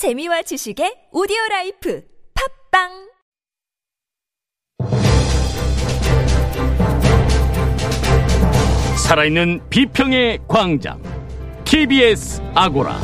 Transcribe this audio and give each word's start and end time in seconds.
재미와 0.00 0.40
지식의 0.40 1.12
오디오 1.12 1.36
라이프 1.50 2.02
팟빵 2.72 2.88
살아있는 8.96 9.68
비평의 9.68 10.38
광장 10.48 11.02
TBS 11.66 12.40
아고라 12.54 12.98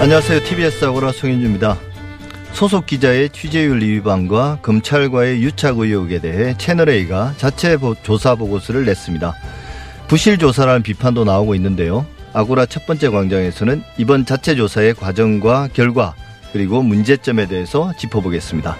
안녕하세요. 0.00 0.40
TBS 0.44 0.86
아고라 0.86 1.12
송현주입니다. 1.12 1.89
소속 2.52 2.84
기자의 2.86 3.30
취재윤리 3.30 3.88
위반과 3.88 4.58
검찰과의 4.62 5.42
유착 5.42 5.78
의혹에 5.78 6.20
대해 6.20 6.54
채널A가 6.58 7.32
자체 7.38 7.76
보- 7.76 7.94
조사 8.02 8.34
보고서를 8.34 8.84
냈습니다. 8.84 9.34
부실 10.08 10.36
조사라는 10.38 10.82
비판도 10.82 11.24
나오고 11.24 11.54
있는데요. 11.54 12.04
아고라 12.32 12.66
첫 12.66 12.86
번째 12.86 13.08
광장에서는 13.08 13.82
이번 13.96 14.26
자체 14.26 14.54
조사의 14.56 14.94
과정과 14.94 15.68
결과 15.72 16.14
그리고 16.52 16.82
문제점에 16.82 17.46
대해서 17.46 17.92
짚어보겠습니다. 17.96 18.76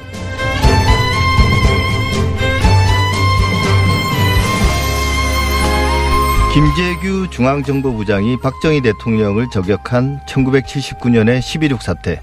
김재규 6.53 7.29
중앙정보부장이 7.31 8.39
박정희 8.41 8.81
대통령을 8.83 9.47
저격한 9.53 10.21
1979년의 10.27 11.39
11.6 11.39 11.81
사태. 11.81 12.21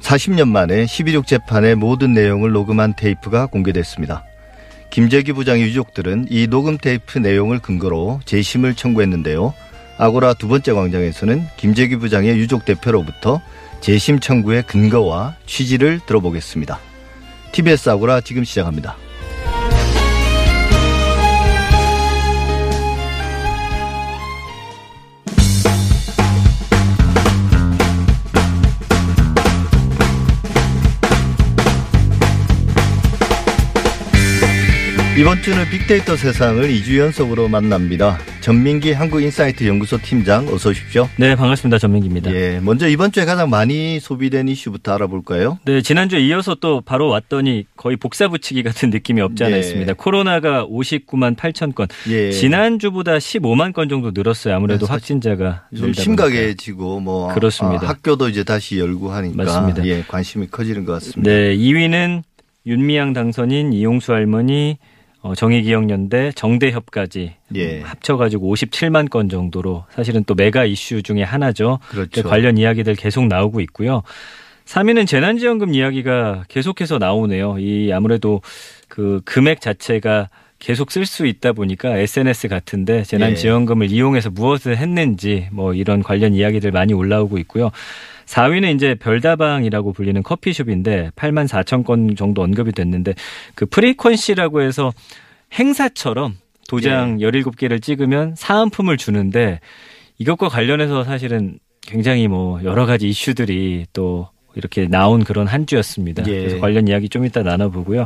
40년 0.00 0.48
만에 0.48 0.84
11.6 0.84 1.26
재판의 1.26 1.74
모든 1.74 2.12
내용을 2.14 2.52
녹음한 2.52 2.94
테이프가 2.96 3.46
공개됐습니다. 3.46 4.24
김재규 4.90 5.34
부장의 5.34 5.62
유족들은 5.64 6.26
이 6.30 6.46
녹음 6.46 6.78
테이프 6.78 7.18
내용을 7.18 7.58
근거로 7.58 8.20
재심을 8.24 8.74
청구했는데요. 8.74 9.52
아고라 9.98 10.34
두 10.34 10.48
번째 10.48 10.72
광장에서는 10.72 11.46
김재규 11.56 11.98
부장의 11.98 12.38
유족 12.38 12.64
대표로부터 12.64 13.40
재심 13.80 14.20
청구의 14.20 14.62
근거와 14.62 15.36
취지를 15.46 16.00
들어보겠습니다. 16.06 16.78
TBS 17.52 17.90
아고라 17.90 18.20
지금 18.20 18.44
시작합니다. 18.44 18.96
이번 35.18 35.42
주는 35.42 35.68
빅데이터 35.68 36.14
세상을 36.16 36.62
2주 36.62 36.96
연속으로 36.98 37.48
만납니다. 37.48 38.18
전민기 38.40 38.92
한국인사이트 38.92 39.66
연구소 39.66 39.98
팀장 40.00 40.46
어서 40.46 40.70
오십시오. 40.70 41.08
네, 41.16 41.34
반갑습니다. 41.34 41.76
전민기입니다. 41.78 42.32
예, 42.32 42.60
먼저 42.62 42.86
이번 42.86 43.10
주에 43.10 43.24
가장 43.24 43.50
많이 43.50 43.98
소비된 43.98 44.46
이슈부터 44.46 44.94
알아볼까요? 44.94 45.58
네, 45.64 45.82
지난주에 45.82 46.20
이어서 46.20 46.54
또 46.54 46.80
바로 46.82 47.08
왔더니 47.08 47.64
거의 47.76 47.96
복사 47.96 48.28
붙이기 48.28 48.62
같은 48.62 48.90
느낌이 48.90 49.20
없지 49.20 49.42
않아 49.42 49.56
예. 49.56 49.58
있습니다. 49.58 49.94
코로나가 49.94 50.64
59만 50.64 51.34
8천 51.34 51.74
건. 51.74 51.88
예. 52.10 52.30
지난주보다 52.30 53.18
15만 53.18 53.72
건 53.72 53.88
정도 53.88 54.12
늘었어요. 54.14 54.54
아무래도 54.54 54.82
네, 54.82 54.86
사- 54.86 54.92
확진자가 54.94 55.64
좀 55.76 55.92
심각해지고 55.94 57.00
뭐 57.00 57.34
그렇습니다. 57.34 57.86
아, 57.86 57.88
학교도 57.90 58.28
이제 58.28 58.44
다시 58.44 58.78
열고 58.78 59.10
하니까 59.10 59.36
맞습니다. 59.42 59.84
예, 59.84 60.04
관심이 60.06 60.46
커지는 60.48 60.84
것. 60.84 60.92
같습니다. 60.92 61.28
네, 61.28 61.56
2위는 61.56 62.22
윤미향 62.66 63.14
당선인, 63.14 63.72
이용수 63.72 64.12
할머니, 64.12 64.78
어, 65.28 65.34
정의기억연대, 65.34 66.32
정대협까지 66.34 67.34
예. 67.54 67.78
음, 67.78 67.82
합쳐가지고 67.84 68.54
57만 68.54 69.10
건 69.10 69.28
정도로 69.28 69.84
사실은 69.90 70.24
또 70.24 70.34
메가 70.34 70.64
이슈 70.64 71.02
중에 71.02 71.22
하나죠. 71.22 71.80
그렇죠. 71.88 72.22
그 72.22 72.28
관련 72.28 72.56
이야기들 72.56 72.94
계속 72.94 73.26
나오고 73.26 73.60
있고요. 73.60 74.02
3위는 74.64 75.06
재난지원금 75.06 75.74
이야기가 75.74 76.44
계속해서 76.48 76.98
나오네요. 76.98 77.58
이 77.58 77.92
아무래도 77.92 78.40
그 78.88 79.20
금액 79.24 79.60
자체가 79.60 80.30
계속 80.58 80.90
쓸 80.90 81.06
수 81.06 81.26
있다 81.26 81.52
보니까 81.52 81.96
SNS 81.98 82.48
같은데 82.48 83.02
재난지원금을 83.04 83.90
이용해서 83.90 84.30
무엇을 84.30 84.76
했는지 84.76 85.48
뭐 85.52 85.74
이런 85.74 86.02
관련 86.02 86.34
이야기들 86.34 86.72
많이 86.72 86.94
올라오고 86.94 87.38
있고요. 87.38 87.70
4위는 88.28 88.74
이제 88.74 88.94
별다방이라고 88.94 89.92
불리는 89.92 90.22
커피숍인데 90.22 91.10
8만 91.16 91.48
4천 91.48 91.84
건 91.84 92.14
정도 92.14 92.42
언급이 92.42 92.72
됐는데 92.72 93.14
그 93.54 93.64
프리퀀시라고 93.66 94.60
해서 94.60 94.92
행사처럼 95.54 96.36
도장 96.68 97.18
17개를 97.18 97.80
찍으면 97.80 98.34
사은품을 98.36 98.98
주는데 98.98 99.60
이것과 100.18 100.48
관련해서 100.48 101.04
사실은 101.04 101.58
굉장히 101.80 102.28
뭐 102.28 102.62
여러 102.64 102.84
가지 102.84 103.08
이슈들이 103.08 103.86
또 103.94 104.28
이렇게 104.54 104.86
나온 104.86 105.24
그런 105.24 105.46
한 105.46 105.66
주였습니다. 105.66 106.24
예. 106.26 106.38
그래서 106.38 106.60
관련 106.60 106.86
이야기 106.86 107.08
좀 107.08 107.24
이따 107.24 107.42
나눠보고요. 107.42 108.04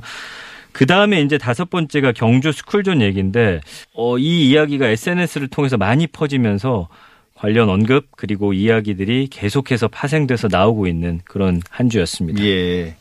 그 0.70 0.86
다음에 0.86 1.20
이제 1.20 1.36
다섯 1.36 1.68
번째가 1.68 2.12
경주 2.12 2.52
스쿨존 2.52 3.02
얘기인데, 3.02 3.60
어, 3.94 4.18
이 4.18 4.48
이야기가 4.48 4.88
SNS를 4.88 5.48
통해서 5.48 5.76
많이 5.76 6.06
퍼지면서 6.06 6.88
관련 7.42 7.68
언급 7.68 8.06
그리고 8.12 8.52
이야기들이 8.52 9.26
계속해서 9.28 9.88
파생돼서 9.88 10.46
나오고 10.48 10.86
있는 10.86 11.20
그런 11.24 11.60
한 11.70 11.90
주였습니다. 11.90 12.40
예. 12.44 12.94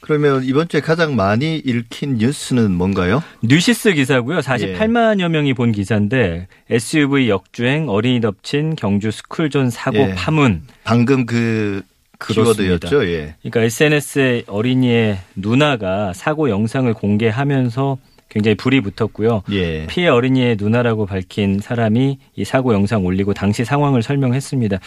그러면 0.00 0.42
이번 0.42 0.66
주에 0.66 0.80
가장 0.80 1.14
많이 1.14 1.58
읽힌 1.58 2.16
뉴스는 2.16 2.72
뭔가요? 2.72 3.22
뉴시스 3.44 3.92
기사고요. 3.92 4.40
48만여 4.40 5.28
명이 5.28 5.54
본 5.54 5.70
기사인데 5.70 6.48
SUV 6.70 7.28
역주행, 7.28 7.88
어린이 7.88 8.20
덮친 8.20 8.74
경주 8.74 9.12
스쿨존 9.12 9.70
사고 9.70 9.98
예. 9.98 10.14
파문. 10.16 10.62
방금 10.82 11.24
그. 11.24 11.82
키워드였죠. 12.26 13.06
예. 13.06 13.34
그러니까 13.42 13.62
SNS에 13.62 14.44
어린이의 14.46 15.18
누나가 15.36 16.12
사고 16.14 16.48
영상을 16.48 16.92
공개하면서 16.94 17.98
굉장히 18.28 18.56
불이 18.56 18.80
붙었고요. 18.80 19.42
예. 19.52 19.86
피해 19.86 20.08
어린이의 20.08 20.56
누나라고 20.58 21.06
밝힌 21.06 21.60
사람이 21.60 22.18
이 22.34 22.44
사고 22.44 22.74
영상 22.74 23.04
올리고 23.04 23.34
당시 23.34 23.64
상황을 23.64 24.02
설명했습니다. 24.02 24.80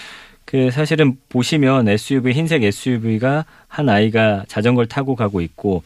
그 0.46 0.72
사실은 0.72 1.18
보시면 1.30 1.88
SUV 1.90 2.34
흰색 2.34 2.64
SUV가 2.64 3.46
한 3.68 3.90
아이가 3.90 4.46
자전거를 4.48 4.88
타고 4.88 5.16
가고 5.16 5.42
있고 5.42 5.84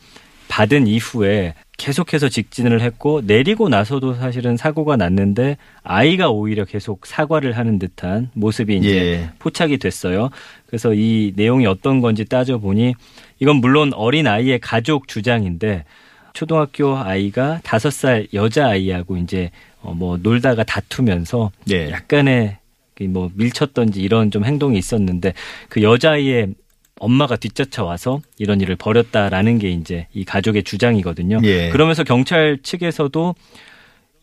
받은 0.48 0.86
이후에 0.86 1.56
계속해서 1.78 2.30
직진을 2.30 2.82
했고 2.82 3.22
내리고 3.26 3.70
나서도 3.70 4.14
사실은 4.14 4.58
사고가 4.58 4.98
났는데 4.98 5.58
아이가 5.82 6.30
오히려 6.30 6.64
계속 6.66 7.08
사과를 7.08 7.58
하는 7.58 7.80
듯한 7.80 8.30
모습이 8.34 8.78
이제 8.78 8.90
예. 8.90 9.30
포착이 9.40 9.78
됐어요. 9.78 10.30
그래서 10.68 10.94
이 10.94 11.34
내용이 11.36 11.66
어떤 11.66 12.02
건지 12.02 12.26
따져 12.26 12.60
보니 12.60 12.94
이건 13.40 13.56
물론 13.56 13.94
어린 13.96 14.28
아이의 14.28 14.60
가족 14.60 15.08
주장인데 15.08 15.86
초등학교 16.34 16.98
아이가 16.98 17.60
다섯 17.64 17.92
살 17.92 18.28
여자 18.34 18.68
아이하고 18.68 19.18
이제 19.18 19.52
어 19.82 19.94
뭐 19.94 20.18
놀다가 20.22 20.64
다투면서 20.64 21.52
예. 21.72 21.90
약간의 21.90 22.58
그뭐 22.96 23.32
밀쳤던지 23.36 24.02
이런 24.02 24.30
좀 24.32 24.46
행동이 24.46 24.78
있었는데 24.78 25.34
그 25.70 25.82
여자아이의 25.82 26.54
엄마가 27.00 27.36
뒷쫓아 27.36 27.84
와서 27.84 28.22
이런 28.38 28.62
일을 28.62 28.76
벌였다라는 28.76 29.58
게 29.58 29.72
이제 29.72 30.08
이 30.14 30.24
가족의 30.24 30.64
주장이거든요. 30.64 31.40
예. 31.44 31.70
그러면서 31.70 32.04
경찰 32.04 32.60
측에서도 32.62 33.34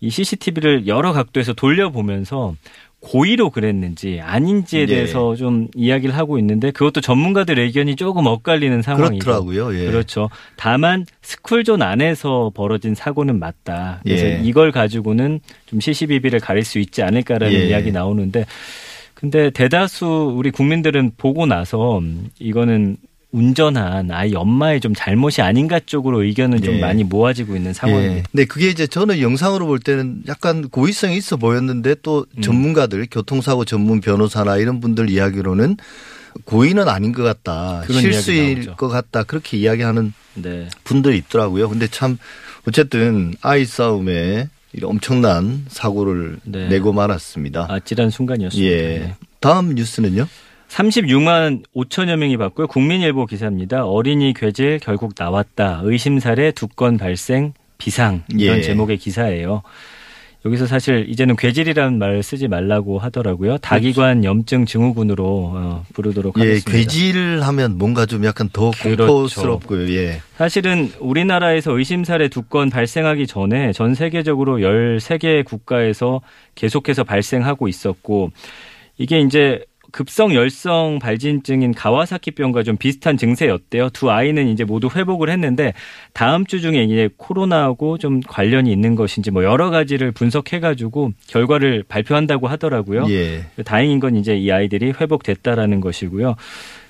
이 0.01 0.11
CCTV를 0.11 0.87
여러 0.87 1.13
각도에서 1.13 1.55
돌려보면서 1.55 2.55
고의로 3.01 3.51
그랬는지 3.51 4.21
아닌지에 4.21 4.83
예. 4.83 4.87
대해서 4.87 5.37
좀 5.37 5.69
이야기를 5.75 6.17
하고 6.17 6.39
있는데 6.39 6.71
그것도 6.73 7.01
전문가들 7.01 7.59
의견이 7.59 7.95
조금 7.97 8.27
엇갈리는 8.27 8.83
상황이고 8.83 9.25
그렇더라고요. 9.25 9.75
예. 9.79 9.87
그렇죠. 9.87 10.29
다만 10.57 11.07
스쿨존 11.23 11.83
안에서 11.83 12.51
벌어진 12.55 12.95
사고는 12.95 13.39
맞다. 13.39 14.01
그래서 14.03 14.27
예. 14.27 14.41
이걸 14.43 14.73
가지고는 14.73 15.41
좀 15.67 15.81
시시비비를 15.81 16.41
가릴 16.41 16.65
수 16.65 16.79
있지 16.79 17.03
않을까라는 17.03 17.55
예. 17.55 17.67
이야기 17.69 17.93
나오는데 17.93 18.47
근데 19.15 19.51
대다수 19.51 20.35
우리 20.37 20.51
국민들은 20.51 21.13
보고 21.17 21.47
나서 21.47 22.01
이거는 22.39 22.97
운전한 23.31 24.11
아이 24.11 24.35
엄마의 24.35 24.81
좀 24.81 24.95
잘못이 24.95 25.43
아닌가 25.43 25.79
쪽으로 25.85 26.23
의견은 26.23 26.63
좀 26.63 26.77
예. 26.77 26.81
많이 26.81 27.05
모아지고 27.05 27.57
있는 27.57 27.71
예. 27.71 27.75
상황입니다. 27.75 28.29
근데 28.33 28.45
그게 28.47 28.69
이제 28.69 28.87
저는 28.87 29.21
영상으로 29.21 29.67
볼 29.67 29.79
때는 29.79 30.23
약간 30.29 30.69
고의성이 30.69 31.17
있어 31.19 31.37
보였는데 31.37 31.97
또 32.03 32.25
음. 32.37 32.41
전문가들, 32.43 33.07
교통사고 33.11 33.65
전문 33.67 34.01
변호사나 34.01 34.57
이런 34.57 34.81
분들 34.81 35.11
이야기로는 35.11 35.77
고의는 36.45 36.89
아닌 36.89 37.13
것 37.13 37.23
같다. 37.23 37.83
실수일. 37.91 38.75
것 38.77 38.89
같다. 38.89 39.25
그렇게 39.25 39.59
이야기하는 39.59 40.13
네. 40.35 40.69
분들이 40.85 41.19
있더라고요. 41.19 41.69
근데 41.69 41.87
참 41.87 42.17
어쨌든 42.67 43.35
아이 43.43 43.65
싸움에 43.65 44.49
이런 44.73 44.91
엄청난 44.93 45.65
사고를 45.69 46.39
네. 46.45 46.69
내고 46.69 46.93
말았습니다. 46.93 47.67
아찔한 47.69 48.11
순간이었습니다. 48.11 48.71
예. 48.71 48.99
네. 48.99 49.15
다음 49.41 49.75
뉴스는요? 49.75 50.27
36만 50.69 51.63
5천여 51.75 52.17
명이 52.17 52.37
봤고요. 52.37 52.67
국민일보 52.67 53.27
기사입니다. 53.27 53.85
어린이 53.87 54.33
괴질 54.35 54.79
결국 54.81 55.15
나왔다. 55.19 55.81
의심 55.85 56.19
사례 56.21 56.51
두 56.53 56.69
건 56.77 56.99
발생 56.99 57.55
비상 57.79 58.23
이런 58.37 58.59
예. 58.59 58.63
제목의 58.63 58.99
기사예요. 58.99 59.63
여기서 60.45 60.67
사실 60.67 61.07
이제는 61.09 61.35
괴질이라는 61.35 61.99
말을 61.99 62.23
쓰지 62.23 62.47
말라고 62.47 62.99
하더라고요. 63.01 63.59
다기관 63.59 64.23
염증 64.25 64.67
증후군으로 64.67 65.53
어, 65.55 65.85
부르도록 65.95 66.37
예, 66.39 66.41
하겠습니다. 66.43 66.71
괴질 66.71 67.41
하면 67.43 67.77
뭔가 67.79 68.07
좀 68.07 68.25
약간 68.25 68.49
더 68.53 68.71
그렇죠. 68.71 69.07
공포스럽고요. 69.07 69.91
예. 69.95 70.21
사실은 70.37 70.93
우리나라에서 71.01 71.77
의심 71.77 72.05
사례 72.05 72.29
두 72.29 72.43
건 72.43 72.71
발생하기 72.71 73.27
전에 73.27 73.73
전 73.73 73.95
세계적으로 73.95 74.59
13개 74.59 75.45
국가에서 75.45 76.21
계속해서 76.55 77.03
발생하고 77.05 77.67
있었고 77.67 78.31
이게 78.97 79.21
이제 79.21 79.65
급성 79.91 80.35
열성 80.35 80.99
발진증인 81.01 81.73
가와사키병과 81.73 82.63
좀 82.63 82.77
비슷한 82.77 83.17
증세였대요. 83.17 83.91
두 83.91 84.11
아이는 84.11 84.49
이제 84.49 84.65
모두 84.65 84.89
회복을 84.95 85.31
했는데 85.31 85.73
다음 86.13 86.45
주 86.47 86.61
중에 86.61 86.85
이제 86.85 87.09
코로나하고 87.17 87.99
좀 87.99 88.21
관련이 88.21 88.71
있는 88.71 88.95
것인지 88.95 89.31
뭐 89.31 89.45
여러 89.45 89.71
가지를 89.71 90.13
분석해 90.13 90.61
가지고 90.61 91.13
결과를 91.27 91.85
발표한다고 91.89 92.49
하더라고요. 92.49 93.07
예. 93.09 93.45
다행인 93.65 94.01
건 94.01 94.17
이제 94.17 94.37
이 94.37 94.51
아이들이 94.53 94.93
회복됐다라는 94.93 95.81
것이고요. 95.81 96.37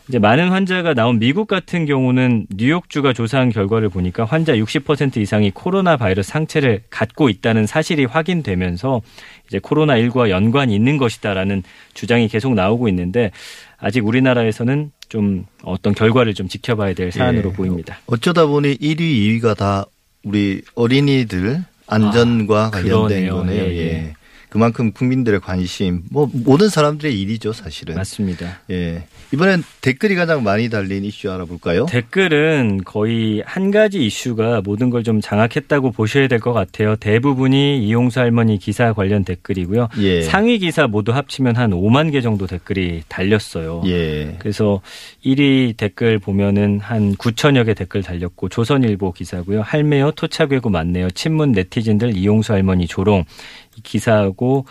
이제 0.08 0.19
많은 0.19 0.49
환자가 0.49 0.94
나온 0.94 1.19
미국 1.19 1.46
같은 1.49 1.84
경우는 1.84 2.46
뉴욕주가 2.56 3.12
조사한 3.12 3.50
결과를 3.50 3.90
보니까 3.90 4.25
환자 4.25 4.55
60% 4.55 5.19
이상이 5.19 5.50
코로나 5.50 5.99
바이러스 5.99 6.31
상체를 6.31 6.82
갖고 6.88 7.28
있다는 7.28 7.66
사실이 7.66 8.06
확인되면서 8.06 9.02
이제 9.49 9.58
코로나19와 9.58 10.31
연관이 10.31 10.75
있는 10.75 10.96
것이다라는 10.96 11.62
주장이 11.93 12.28
계속 12.28 12.55
나오고 12.55 12.88
있는데 12.88 13.32
아직 13.76 14.06
우리나라에서는 14.06 14.93
좀 15.10 15.44
어떤 15.62 15.94
결과를 15.94 16.32
좀 16.32 16.49
지켜봐야 16.49 16.94
될 16.94 17.12
사안으로 17.12 17.50
예. 17.50 17.52
보입니다. 17.52 17.99
어쩌다 18.06 18.46
보니 18.46 18.76
1위, 18.78 19.40
2위가 19.43 19.56
다 19.58 19.84
우리 20.25 20.62
어린이들 20.75 21.62
안전과 21.87 22.66
아, 22.66 22.70
관련된 22.70 23.08
그러네요. 23.08 23.34
거네요. 23.37 23.62
예, 23.64 23.76
예. 23.76 24.14
예. 24.48 24.50
그만큼 24.50 24.92
국민들의 24.92 25.40
관심, 25.40 26.02
뭐 26.10 26.28
모든 26.32 26.68
사람들의 26.68 27.18
일이죠, 27.20 27.52
사실은. 27.52 27.94
맞습니다. 27.96 28.60
예. 28.70 29.04
이번엔 29.32 29.62
댓글이 29.82 30.14
가장 30.14 30.42
많이 30.42 30.70
달린 30.70 31.04
이슈 31.04 31.30
알아볼까요? 31.30 31.86
댓글은 31.86 32.82
거의 32.84 33.42
한 33.44 33.70
가지 33.70 34.04
이슈가 34.04 34.62
모든 34.62 34.90
걸 34.90 35.02
좀 35.02 35.20
장악했다고 35.20 35.92
보셔야 35.92 36.26
될 36.28 36.38
것 36.40 36.52
같아요. 36.52 36.96
대부분이 36.96 37.84
이용수 37.86 38.20
할머니 38.20 38.58
기사 38.58 38.92
관련 38.92 39.24
댓글이고요. 39.24 39.88
예. 39.98 40.22
상위 40.22 40.58
기사 40.58 40.86
모두 40.86 41.12
합치면 41.12 41.56
한 41.56 41.70
5만 41.70 42.10
개 42.12 42.20
정도 42.20 42.46
댓글이 42.46 43.02
달렸어요. 43.08 43.82
예. 43.86 44.36
그래서 44.38 44.80
1위 45.24 45.76
댓글 45.76 46.18
보면은 46.18 46.80
한 46.80 47.14
9천여 47.16 47.66
개 47.66 47.74
댓글 47.74 48.02
달렸고 48.02 48.48
조선일보 48.48 49.12
기사고요. 49.12 49.62
할매요 49.62 50.10
토착외고 50.12 50.70
맞네요. 50.70 51.10
친문 51.10 51.52
네티즌들 51.52 52.16
이용수 52.16 52.52
할머니 52.52 52.86
조롱 52.86 53.24
이 53.68 53.68
기사하고 53.82 54.66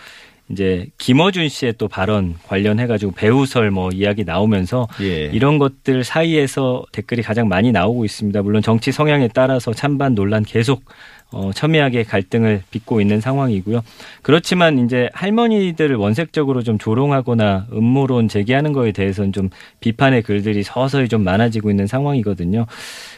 이제 0.50 0.88
김어준 0.98 1.50
씨의 1.50 1.74
또 1.77 1.88
발언 1.88 2.36
관련해 2.48 2.88
가지고 2.88 3.12
배우설 3.12 3.69
뭐 3.69 3.89
이야기 3.92 4.24
나오면서 4.24 4.88
예. 5.01 5.25
이런 5.25 5.57
것들 5.57 6.06
사이에서 6.06 6.86
댓글이 6.94 7.21
가장 7.21 7.50
많이 7.50 7.71
나오고 7.74 8.06
있습니다. 8.06 8.42
물론 8.44 8.62
정치 8.62 8.94
성향에 8.94 9.27
따라서 9.33 9.74
찬반 9.74 10.15
논란 10.15 10.44
계속 10.44 10.83
어, 11.31 11.51
첨예하게 11.53 12.03
갈등을 12.03 12.63
빚고 12.71 13.01
있는 13.01 13.19
상황이고요. 13.19 13.81
그렇지만 14.21 14.85
이제 14.85 15.09
할머니들을 15.13 15.95
원색적으로 15.97 16.63
좀 16.63 16.77
조롱하거나 16.77 17.68
음모론 17.74 18.29
제기하는 18.29 18.71
거에 18.71 18.91
대해서는 18.94 19.33
좀 19.33 19.50
비판의 19.81 20.21
글들이 20.21 20.63
서서히 20.63 21.09
좀 21.09 21.24
많아지고 21.24 21.69
있는 21.69 21.85
상황이거든요. 21.85 22.65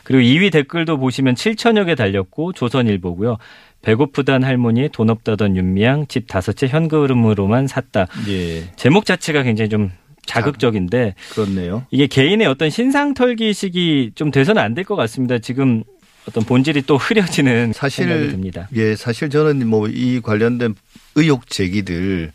그리고 0.04 0.24
2위 0.24 0.52
댓글도 0.52 0.98
보시면 0.98 1.36
7천여 1.36 1.86
개 1.86 1.94
달렸고 1.96 2.54
조선일보고요. 2.54 3.38
배고프단 3.84 4.44
할머니, 4.44 4.90
돈 4.92 5.10
없다던 5.10 5.56
윤미향, 5.56 6.08
집 6.08 6.28
다섯 6.28 6.54
채 6.54 6.68
현금으로만 6.68 7.68
샀다. 7.68 8.08
예. 8.28 8.64
제목 8.76 9.06
자체가 9.06 9.44
굉장히 9.44 9.70
좀 9.70 9.92
자극적인데 10.26 11.16
그렇네요. 11.32 11.86
이게 11.92 12.08
개인의 12.08 12.46
어떤 12.48 12.70
신상 12.70 13.14
털기식이 13.14 14.12
좀 14.16 14.32
돼서는 14.32 14.62
안 14.62 14.74
될 14.74 14.84
것 14.84 14.96
같습니다. 14.96 15.38
지금 15.40 15.84
어떤 16.28 16.44
본질이 16.44 16.84
또 16.84 16.98
흐려지는 16.98 17.74
사실 17.76 18.06
생각이 18.06 18.30
듭니다. 18.32 18.68
예, 18.76 18.96
사실 18.96 19.30
저는 19.30 19.68
뭐 19.68 19.88
이 19.88 20.20
관련된 20.22 20.76
의혹 21.16 21.48
제기들 21.50 22.32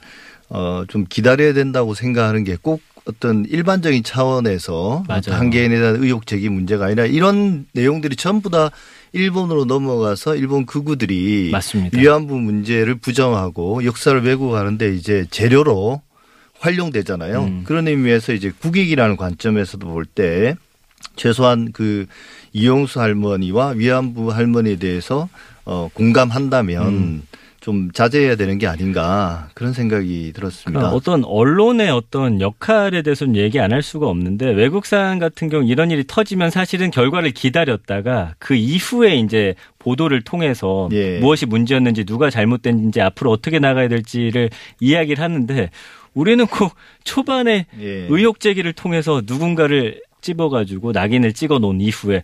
어 0.50 0.84
좀 0.88 1.04
기다려야 1.08 1.52
된다고 1.54 1.94
생각하는 1.94 2.44
게 2.44 2.56
꼭 2.60 2.81
어떤 3.06 3.44
일반적인 3.44 4.02
차원에서 4.02 5.04
한 5.38 5.50
개인에 5.50 5.78
대한 5.78 5.96
의혹 6.02 6.26
제기 6.26 6.48
문제가 6.48 6.86
아니라 6.86 7.04
이런 7.04 7.66
내용들이 7.72 8.16
전부 8.16 8.48
다 8.48 8.70
일본으로 9.12 9.66
넘어가서 9.66 10.36
일본 10.36 10.64
극우들이 10.64 11.50
맞습니다. 11.52 11.98
위안부 11.98 12.34
문제를 12.38 12.94
부정하고 12.94 13.84
역사를 13.84 14.19
왜곡하는데 14.22 14.94
이제 14.94 15.26
재료로 15.31 16.00
활용되잖아요. 16.60 17.42
음. 17.42 17.62
그런 17.64 17.88
의미에서 17.88 18.32
이제 18.32 18.50
국익이라는 18.58 19.16
관점에서도 19.19 19.86
볼 19.86 20.06
때 20.06 20.56
최소한 21.16 21.72
그 21.72 22.06
이용수 22.54 23.00
할머니와 23.00 23.70
위안부 23.76 24.32
할머니에 24.32 24.76
대해서 24.76 25.28
어 25.66 25.90
공감한다면 25.92 26.86
음. 26.88 27.22
좀 27.60 27.90
자제해야 27.92 28.36
되는 28.36 28.58
게 28.58 28.66
아닌가 28.66 29.48
그런 29.54 29.72
생각이 29.72 30.32
들었습니다. 30.34 30.90
어떤 30.90 31.24
언론의 31.24 31.88
어떤 31.88 32.42
역할에 32.42 33.00
대해서는 33.00 33.36
얘기 33.36 33.58
안 33.58 33.72
할 33.72 33.80
수가 33.82 34.06
없는데 34.06 34.50
외국산 34.50 35.18
같은 35.18 35.48
경우 35.48 35.64
이런 35.64 35.90
일이 35.90 36.04
터지면 36.06 36.50
사실은 36.50 36.90
결과를 36.90 37.30
기다렸다가 37.30 38.34
그 38.38 38.54
이후에 38.54 39.16
이제 39.16 39.54
보도를 39.78 40.20
통해서 40.20 40.90
예. 40.92 41.18
무엇이 41.20 41.46
문제였는지 41.46 42.04
누가 42.04 42.28
잘못된지 42.28 43.00
앞으로 43.00 43.30
어떻게 43.30 43.58
나가야 43.58 43.88
될지를 43.88 44.50
이야기를 44.80 45.24
하는데 45.24 45.70
우리는 46.12 46.46
꼭 46.46 46.74
초반에 47.04 47.64
예. 47.80 48.06
의혹 48.10 48.40
제기를 48.40 48.74
통해서 48.74 49.22
누군가를 49.26 50.02
찝어가지고 50.24 50.92
낙인을 50.92 51.32
찍어 51.34 51.58
놓은 51.58 51.80
이후에 51.80 52.22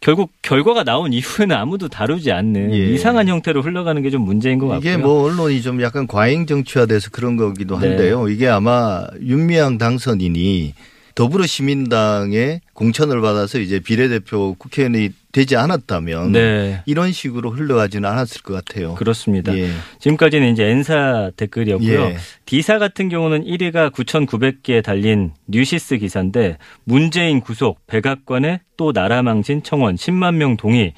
결국 0.00 0.32
결과가 0.42 0.82
나온 0.82 1.12
이후에는 1.12 1.54
아무도 1.54 1.86
다루지 1.88 2.32
않는 2.32 2.74
예. 2.74 2.92
이상한 2.92 3.28
형태로 3.28 3.62
흘러가는 3.62 4.02
게 4.02 4.10
좀 4.10 4.22
문제인 4.22 4.58
것 4.58 4.66
같고요. 4.66 4.90
이게 4.92 4.96
뭐 5.00 5.22
언론이 5.22 5.62
좀 5.62 5.80
약간 5.80 6.08
과잉 6.08 6.46
정치화돼서 6.46 7.10
그런 7.10 7.36
거기도 7.36 7.78
네. 7.78 7.86
한데요. 7.88 8.28
이게 8.28 8.48
아마 8.48 9.04
윤미향 9.20 9.78
당선인이 9.78 10.74
더불어시민당의 11.14 12.60
공천을 12.74 13.20
받아서 13.20 13.58
이제 13.58 13.80
비례대표 13.80 14.54
국회의원이 14.54 15.10
되지 15.32 15.56
않았다면 15.56 16.32
네. 16.32 16.82
이런 16.84 17.10
식으로 17.10 17.50
흘러가지는 17.50 18.08
않았을 18.08 18.42
것 18.42 18.52
같아요. 18.52 18.94
그렇습니다. 18.94 19.56
예. 19.56 19.70
지금까지는 19.98 20.52
이제 20.52 20.64
N사 20.64 21.30
댓글이었고요. 21.36 22.00
예. 22.00 22.16
D사 22.44 22.78
같은 22.78 23.08
경우는 23.08 23.44
1위가 23.44 23.90
9,900개 23.92 24.82
달린 24.84 25.32
뉴시스 25.48 25.96
기사인데 25.96 26.58
문재인 26.84 27.40
구속, 27.40 27.86
백악관에 27.86 28.60
또 28.76 28.92
나라 28.92 29.22
망신 29.22 29.62
청원 29.62 29.96
10만 29.96 30.34
명 30.34 30.56
동의. 30.56 30.92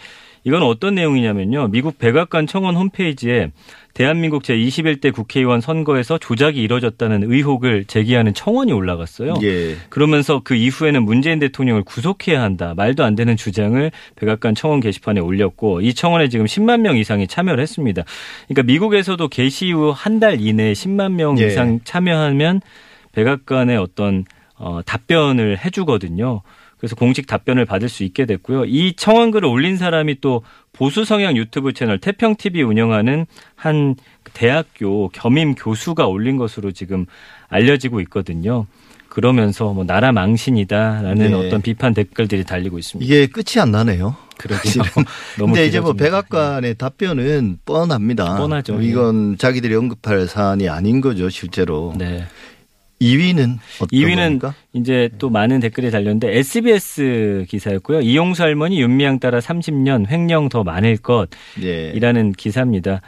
이건 0.44 0.62
어떤 0.62 0.96
내용이냐면요. 0.96 1.68
미국 1.68 1.98
백악관 1.98 2.46
청원 2.46 2.76
홈페이지에 2.76 3.50
대한민국 3.94 4.42
제21대 4.42 5.12
국회의원 5.12 5.60
선거에서 5.60 6.18
조작이 6.18 6.60
이뤄졌다는 6.62 7.30
의혹을 7.32 7.84
제기하는 7.84 8.34
청원이 8.34 8.72
올라갔어요. 8.72 9.34
예. 9.42 9.76
그러면서 9.88 10.40
그 10.42 10.54
이후에는 10.56 11.04
문재인 11.04 11.38
대통령을 11.38 11.84
구속해야 11.84 12.42
한다. 12.42 12.74
말도 12.76 13.04
안 13.04 13.14
되는 13.14 13.36
주장을 13.36 13.90
백악관 14.16 14.54
청원 14.56 14.80
게시판에 14.80 15.20
올렸고 15.20 15.80
이 15.80 15.94
청원에 15.94 16.28
지금 16.28 16.46
10만 16.46 16.80
명 16.80 16.96
이상이 16.98 17.26
참여를 17.28 17.62
했습니다. 17.62 18.02
그러니까 18.48 18.62
미국에서도 18.64 19.26
게시 19.28 19.70
후 19.72 19.92
한 19.92 20.18
달 20.20 20.40
이내에 20.40 20.72
10만 20.72 21.12
명 21.12 21.38
예. 21.38 21.46
이상 21.46 21.80
참여하면 21.84 22.60
백악관의 23.12 23.76
어떤 23.76 24.24
어, 24.56 24.80
답변을 24.84 25.64
해주거든요. 25.64 26.42
그래서 26.78 26.96
공식 26.96 27.26
답변을 27.26 27.64
받을 27.64 27.88
수 27.88 28.04
있게 28.04 28.26
됐고요. 28.26 28.64
이 28.66 28.94
청원글을 28.96 29.48
올린 29.48 29.76
사람이 29.76 30.20
또 30.20 30.42
보수 30.72 31.04
성향 31.04 31.36
유튜브 31.36 31.72
채널 31.72 31.98
태평 31.98 32.36
TV 32.36 32.62
운영하는 32.62 33.26
한 33.54 33.94
대학교 34.32 35.08
겸임 35.08 35.54
교수가 35.54 36.06
올린 36.06 36.36
것으로 36.36 36.72
지금 36.72 37.06
알려지고 37.48 38.00
있거든요. 38.02 38.66
그러면서 39.08 39.72
뭐 39.72 39.84
나라 39.84 40.10
망신이다라는 40.10 41.30
네. 41.30 41.34
어떤 41.34 41.62
비판 41.62 41.94
댓글들이 41.94 42.42
달리고 42.42 42.80
있습니다. 42.80 43.06
이게 43.06 43.28
끝이 43.28 43.60
안 43.60 43.70
나네요. 43.70 44.16
그러게요. 44.38 44.82
너무 45.38 45.52
근데 45.52 45.66
이제 45.66 45.78
뭐. 45.78 45.92
백악관의 45.92 46.74
답변은 46.74 47.58
뻔합니다. 47.64 48.36
뻔하죠. 48.36 48.80
이건 48.82 49.38
자기들이 49.38 49.76
언급할 49.76 50.26
사안이 50.26 50.68
아닌 50.68 51.00
거죠, 51.00 51.28
실제로. 51.28 51.94
네. 51.96 52.26
2위는 53.04 53.58
어떤 53.80 53.88
2위는 53.88 54.16
겁니까? 54.16 54.54
이제 54.72 55.10
또 55.18 55.30
많은 55.30 55.60
댓글이 55.60 55.90
달렸는데 55.90 56.38
SBS 56.38 57.46
기사였고요. 57.48 58.00
이용수 58.00 58.42
할머니 58.42 58.80
윤미향 58.80 59.18
따라 59.20 59.38
30년 59.40 60.08
횡령 60.08 60.48
더 60.48 60.64
많을 60.64 60.96
예. 61.62 61.90
것이라는 61.92 62.32
기사입니다. 62.32 63.00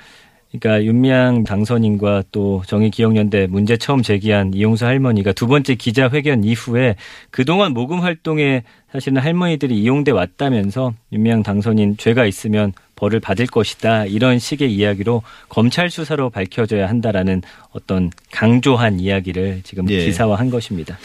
그러니까 0.59 0.85
윤미향 0.85 1.45
당선인과 1.45 2.25
또 2.33 2.63
정의기억연대 2.67 3.47
문제 3.49 3.77
처음 3.77 4.03
제기한 4.03 4.53
이용수 4.55 4.87
할머니가 4.87 5.33
두 5.33 5.47
번째 5.47 5.75
기자회견 5.75 6.45
이후에 6.45 6.97
그동안 7.31 7.73
모금 7.73 8.01
활동에 8.01 8.63
사실은 8.91 9.21
할머니들이 9.21 9.79
이용돼 9.79 10.13
왔다면서 10.13 10.95
윤미향 11.13 11.43
당선인 11.43 11.97
죄가 11.99 12.27
있으면 12.27 12.73
벌을 12.95 13.21
받을 13.21 13.47
것이다 13.47 14.07
이런 14.07 14.39
식의 14.39 14.73
이야기로 14.73 15.23
검찰 15.49 15.91
수사로 15.91 16.31
밝혀져야 16.31 16.89
한다라는 16.89 17.43
어떤 17.73 18.11
강조한 18.31 18.99
이야기를 18.99 19.61
지금 19.65 19.89
예. 19.91 20.05
기사화한 20.05 20.51
것입니다. 20.51 20.97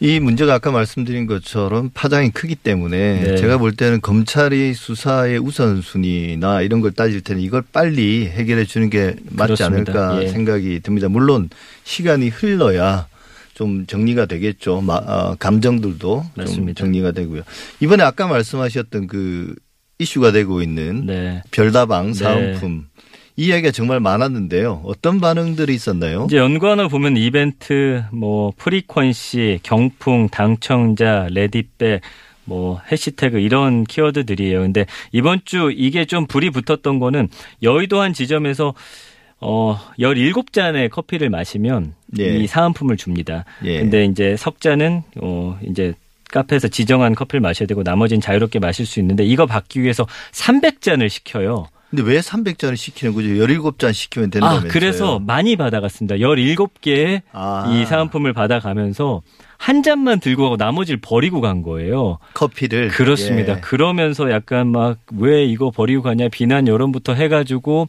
이 0.00 0.18
문제가 0.20 0.54
아까 0.54 0.70
말씀드린 0.70 1.26
것처럼 1.26 1.90
파장이 1.94 2.30
크기 2.30 2.56
때문에 2.56 3.20
네. 3.22 3.36
제가 3.36 3.58
볼 3.58 3.72
때는 3.76 4.00
검찰이 4.00 4.74
수사의 4.74 5.38
우선순위나 5.38 6.62
이런 6.62 6.80
걸 6.80 6.90
따질 6.92 7.20
때는 7.22 7.40
이걸 7.40 7.62
빨리 7.72 8.26
해결해 8.26 8.64
주는 8.64 8.90
게 8.90 9.14
맞지 9.30 9.54
그렇습니다. 9.54 10.08
않을까 10.10 10.24
예. 10.24 10.28
생각이 10.28 10.80
듭니다. 10.80 11.08
물론 11.08 11.48
시간이 11.84 12.28
흘러야 12.28 13.06
좀 13.54 13.86
정리가 13.86 14.26
되겠죠. 14.26 14.80
마- 14.80 14.96
어, 14.96 15.36
감정들도 15.38 15.98
좀 15.98 16.30
맞습니다. 16.44 16.82
정리가 16.82 17.12
되고요. 17.12 17.42
이번에 17.80 18.02
아까 18.02 18.26
말씀하셨던 18.26 19.06
그 19.06 19.54
이슈가 20.00 20.32
되고 20.32 20.60
있는 20.60 21.06
네. 21.06 21.42
별다방 21.52 22.08
네. 22.08 22.12
사은품 22.14 22.86
이 22.88 23.13
이야기가 23.36 23.72
정말 23.72 24.00
많았는데요. 24.00 24.82
어떤 24.84 25.20
반응들이 25.20 25.74
있었나요? 25.74 26.24
이제 26.26 26.36
연관어 26.36 26.88
보면 26.88 27.16
이벤트, 27.16 28.04
뭐 28.12 28.52
frequency, 28.58 29.58
경품, 29.62 30.28
당첨자, 30.28 31.26
레디백, 31.30 32.00
뭐 32.44 32.80
해시태그 32.90 33.40
이런 33.40 33.84
키워드들이에요. 33.84 34.60
근데 34.60 34.86
이번 35.12 35.40
주 35.44 35.72
이게 35.74 36.04
좀 36.04 36.26
불이 36.26 36.50
붙었던 36.50 36.98
거는 36.98 37.28
여의도 37.62 38.00
한 38.00 38.12
지점에서 38.12 38.74
어 39.40 39.78
17잔의 39.98 40.90
커피를 40.90 41.28
마시면 41.28 41.94
예. 42.18 42.36
이 42.38 42.46
사은품을 42.46 42.96
줍니다. 42.96 43.44
예. 43.64 43.80
근데 43.80 44.04
이제 44.04 44.36
석 44.36 44.60
잔은 44.60 45.02
어 45.20 45.58
이제 45.68 45.94
카페에서 46.30 46.68
지정한 46.68 47.14
커피를 47.14 47.40
마셔야 47.40 47.66
되고 47.66 47.82
나머지는 47.82 48.20
자유롭게 48.20 48.58
마실 48.58 48.86
수 48.86 49.00
있는데 49.00 49.24
이거 49.24 49.46
받기 49.46 49.82
위해서 49.82 50.06
300잔을 50.32 51.08
시켜요. 51.08 51.66
근데 51.94 52.10
왜 52.10 52.18
300잔을 52.18 52.76
시키는 52.76 53.14
거죠? 53.14 53.28
17잔 53.28 53.92
시키면 53.92 54.30
된다면서요. 54.30 54.68
아, 54.68 54.72
그래서 54.72 55.20
많이 55.20 55.54
받아갔습니다. 55.54 56.16
17개의 56.16 57.22
아. 57.32 57.66
이 57.72 57.86
사은품을 57.86 58.32
받아가면서 58.32 59.22
한 59.58 59.84
잔만 59.84 60.18
들고 60.18 60.42
가고 60.42 60.56
나머지를 60.56 60.98
버리고 61.00 61.40
간 61.40 61.62
거예요. 61.62 62.18
커피를 62.34 62.88
그렇습니다. 62.88 63.56
예. 63.56 63.60
그러면서 63.60 64.30
약간 64.30 64.72
막 64.72 64.98
왜 65.16 65.44
이거 65.44 65.70
버리고 65.70 66.02
가냐 66.02 66.28
비난 66.28 66.66
여론부터 66.66 67.14
해가지고 67.14 67.88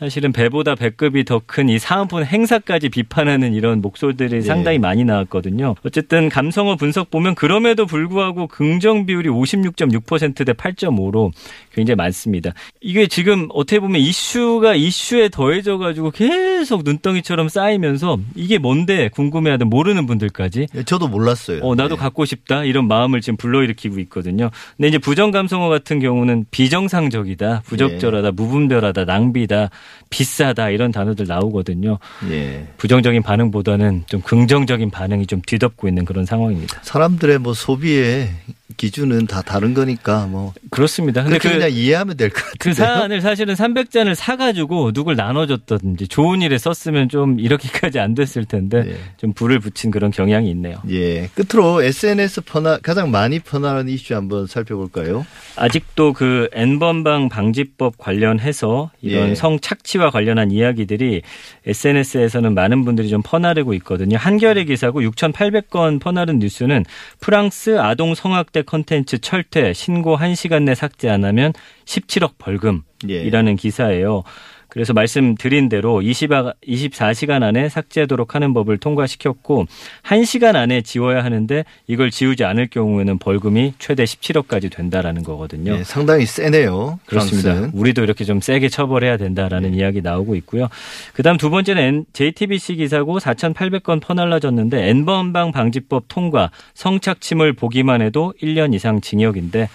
사실은 0.00 0.32
배보다 0.32 0.74
배급이 0.74 1.24
더 1.24 1.40
큰 1.46 1.68
이 1.68 1.78
사은품 1.78 2.24
행사까지 2.24 2.88
비판하는 2.88 3.52
이런 3.54 3.80
목소리들이 3.82 4.30
네. 4.30 4.40
상당히 4.40 4.78
많이 4.78 5.04
나왔거든요. 5.04 5.74
어쨌든 5.84 6.28
감성어 6.30 6.76
분석 6.76 7.10
보면 7.10 7.34
그럼에도 7.34 7.84
불구하고 7.86 8.46
긍정 8.46 9.04
비율이 9.04 9.28
56.6%대 9.28 10.52
8.5로 10.54 11.32
굉장히 11.72 11.96
많습니다. 11.96 12.52
이게 12.80 13.06
지금 13.08 13.48
어떻게 13.52 13.78
보면 13.78 14.00
이슈가 14.00 14.74
이슈에 14.74 15.28
더해져 15.28 15.76
가지고 15.78 16.10
계속 16.10 16.82
눈덩이처럼 16.82 17.48
쌓이면서 17.48 18.18
이게 18.34 18.56
뭔데 18.58 19.08
궁금해하던 19.08 19.68
모르는 19.68 20.06
분들까지 20.06 20.66
예, 20.74 20.82
저도 20.82 21.08
몰랐어요. 21.08 21.60
어, 21.62 21.74
나도 21.74 21.96
예. 21.96 21.98
갖고 21.98 22.24
싶다. 22.24 22.64
이런 22.64 22.88
마음을 22.88 23.20
지금 23.20 23.36
불러일으키고 23.36 23.98
있거든요. 24.00 24.50
근데 24.76 24.88
이제 24.88 24.98
부정 24.98 25.30
감성어 25.30 25.68
같은 25.68 26.00
경우는 26.00 26.46
비정상적이다, 26.50 27.62
부적절하다, 27.66 28.32
무분별하다, 28.32 29.04
낭비다, 29.04 29.68
비싸다 30.10 30.70
이런 30.70 30.92
단어들 30.92 31.26
나오거든요. 31.26 31.98
예. 32.30 32.66
부정적인 32.76 33.22
반응보다는 33.22 34.04
좀 34.06 34.20
긍정적인 34.20 34.90
반응이 34.90 35.26
좀 35.26 35.40
뒤덮고 35.46 35.88
있는 35.88 36.04
그런 36.04 36.26
상황입니다. 36.26 36.80
사람들의 36.82 37.38
뭐 37.38 37.54
소비의 37.54 38.30
기준은 38.76 39.26
다 39.26 39.42
다른 39.42 39.74
거니까 39.74 40.26
뭐 40.26 40.52
그렇습니다. 40.70 41.22
근데 41.22 41.38
그, 41.38 41.50
그냥 41.50 41.70
이해하면 41.70 42.16
될것그 42.16 42.70
같은데요. 42.70 42.86
사안을 42.86 43.20
사실은 43.20 43.54
300잔을 43.54 44.14
사가지고 44.14 44.92
누굴 44.92 45.16
나눠줬다든지 45.16 46.08
좋은 46.08 46.42
일에 46.42 46.58
썼으면 46.58 47.08
좀 47.08 47.40
이렇게까지 47.40 47.98
안 47.98 48.14
됐을 48.14 48.44
텐데 48.44 48.84
예. 48.86 48.96
좀 49.16 49.32
불을 49.32 49.60
붙인 49.60 49.90
그런 49.90 50.10
경향이 50.10 50.50
있네요. 50.50 50.76
예. 50.90 51.28
끝으로 51.34 51.82
SNS 51.82 52.42
퍼나 52.42 52.78
가장 52.78 53.10
많이 53.10 53.38
퍼나는 53.40 53.88
이슈 53.88 54.14
한번 54.14 54.46
살펴볼까요? 54.46 55.26
아직도 55.56 56.12
그 56.12 56.48
N번방 56.52 57.28
방지법 57.28 57.98
관련해서 57.98 58.90
이런 59.00 59.30
예. 59.30 59.34
성착취와 59.34 60.10
관련한 60.10 60.50
이야기들이 60.50 61.22
SNS에서는 61.66 62.54
많은 62.54 62.84
분들이 62.84 63.08
좀 63.08 63.22
퍼나르고 63.22 63.74
있거든요. 63.74 64.16
한겨레 64.16 64.64
기사고 64.64 65.00
6,800건 65.02 66.00
퍼나른 66.00 66.38
뉴스는 66.38 66.84
프랑스 67.20 67.78
아동 67.78 68.14
성학대 68.14 68.59
컨텐츠 68.62 69.18
철퇴 69.18 69.72
신고 69.72 70.16
1시간 70.16 70.64
내 70.64 70.74
삭제 70.74 71.08
안 71.08 71.24
하면 71.24 71.52
17억 71.84 72.34
벌금 72.38 72.82
이라는 73.06 73.52
예. 73.52 73.56
기사예요. 73.56 74.24
그래서 74.70 74.92
말씀드린 74.92 75.68
대로 75.68 76.00
20, 76.00 76.30
24시간 76.30 77.42
안에 77.42 77.68
삭제하도록 77.68 78.34
하는 78.34 78.54
법을 78.54 78.78
통과시켰고 78.78 79.66
1시간 80.04 80.54
안에 80.56 80.82
지워야 80.82 81.22
하는데 81.22 81.64
이걸 81.86 82.10
지우지 82.10 82.44
않을 82.44 82.68
경우에는 82.68 83.18
벌금이 83.18 83.74
최대 83.78 84.04
17억까지 84.04 84.70
된다라는 84.70 85.24
거거든요. 85.24 85.76
예, 85.76 85.84
상당히 85.84 86.24
세네요. 86.24 87.00
그렇습니다. 87.04 87.52
프랑스는. 87.52 87.78
우리도 87.78 88.02
이렇게 88.04 88.24
좀 88.24 88.40
세게 88.40 88.68
처벌해야 88.68 89.16
된다라는 89.16 89.74
이야기 89.74 90.00
나오고 90.00 90.36
있고요. 90.36 90.68
그다음 91.12 91.36
두 91.36 91.50
번째는 91.50 92.06
JTBC 92.12 92.76
기사고 92.76 93.18
4,800건 93.18 94.00
퍼날라졌는데 94.00 94.88
N번방 94.88 95.50
방지법 95.50 96.04
통과 96.06 96.50
성착취물 96.74 97.54
보기만 97.54 98.02
해도 98.02 98.32
1년 98.40 98.72
이상 98.72 99.00
징역인데 99.00 99.68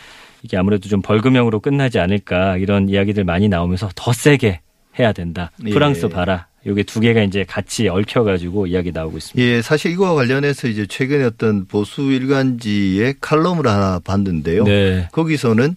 이게 0.45 0.57
아무래도 0.57 0.87
좀 0.87 1.01
벌금형으로 1.01 1.59
끝나지 1.59 1.97
않을까 1.97 2.57
이런 2.57 2.87
이야기들 2.87 3.23
많이 3.23 3.49
나오면서 3.49 3.89
더 3.95 4.13
세게 4.13 4.61
해야 4.99 5.11
된다. 5.11 5.51
예. 5.65 5.71
프랑스 5.71 6.07
봐라. 6.07 6.47
요게 6.67 6.83
두 6.83 6.99
개가 6.99 7.23
이제 7.23 7.43
같이 7.43 7.87
얽혀가지고 7.87 8.67
이야기 8.67 8.91
나오고 8.91 9.17
있습니다. 9.17 9.43
예, 9.43 9.61
사실 9.61 9.91
이거와 9.91 10.13
관련해서 10.13 10.67
이제 10.67 10.85
최근에 10.85 11.23
어떤 11.23 11.65
보수 11.65 12.03
일간지의 12.03 13.15
칼럼을 13.21 13.67
하나 13.67 13.99
봤는데요. 13.99 14.63
네. 14.63 15.07
거기서는 15.11 15.75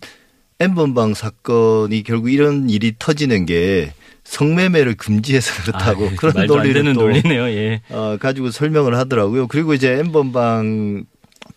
N번방 0.60 1.14
사건이 1.14 2.02
결국 2.02 2.30
이런 2.30 2.68
일이 2.68 2.92
터지는 2.98 3.46
게 3.46 3.92
성매매를 4.24 4.94
금지해서 4.96 5.62
그렇다고 5.62 6.06
아, 6.06 6.10
그런 6.18 6.46
논리를 6.46 6.82
또 6.84 6.92
논리네요. 6.92 7.48
예. 7.48 7.80
어, 7.88 8.18
가지고 8.20 8.50
설명을 8.50 8.96
하더라고요. 8.96 9.46
그리고 9.46 9.72
이제 9.72 9.92
N번방 9.92 11.04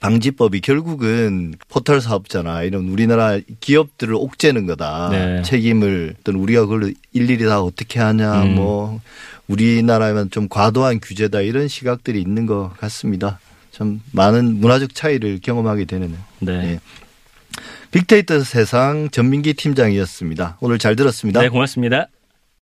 방지법이 0.01 0.61
결국은 0.61 1.53
포털 1.69 2.01
사업자나 2.01 2.63
이런 2.63 2.89
우리나라 2.89 3.39
기업들을 3.59 4.13
옥죄는 4.15 4.65
거다. 4.65 5.09
네. 5.11 5.41
책임을 5.43 6.15
어떤 6.19 6.35
우리가 6.35 6.65
그걸 6.65 6.93
일일이 7.13 7.45
다 7.45 7.61
어떻게 7.61 7.99
하냐 7.99 8.43
음. 8.43 8.55
뭐 8.55 8.99
우리나라면 9.47 10.31
좀 10.31 10.49
과도한 10.49 10.99
규제다 11.01 11.41
이런 11.41 11.67
시각들이 11.67 12.19
있는 12.19 12.47
것 12.47 12.73
같습니다. 12.79 13.39
참 13.71 14.01
많은 14.11 14.59
문화적 14.59 14.95
차이를 14.95 15.39
경험하게 15.41 15.85
되는 15.85 16.15
네. 16.39 16.51
예. 16.51 16.79
빅데이터 17.91 18.43
세상 18.43 19.09
전민기 19.11 19.53
팀장이었습니다. 19.53 20.57
오늘 20.61 20.79
잘 20.79 20.95
들었습니다. 20.95 21.41
네, 21.41 21.49
고맙습니다. 21.49 22.07